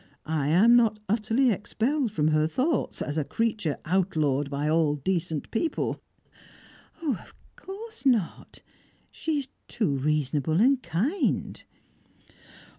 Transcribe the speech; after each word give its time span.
I 0.25 0.47
am 0.47 0.75
not 0.75 0.97
utterly 1.07 1.51
expelled 1.51 2.11
from 2.11 2.29
her 2.29 2.47
thoughts, 2.47 3.03
as 3.03 3.19
a 3.19 3.23
creature 3.23 3.77
outlawed 3.85 4.49
by 4.49 4.67
all 4.67 4.95
decent 4.95 5.51
people" 5.51 6.01
"Of 7.05 7.35
course 7.55 8.03
not. 8.03 8.63
She 9.11 9.37
is 9.37 9.49
too 9.67 9.91
reasonable 9.95 10.59
and 10.59 10.81
kind." 10.81 11.63